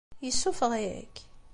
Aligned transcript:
Yessuffeɣ-ik? 0.25 1.15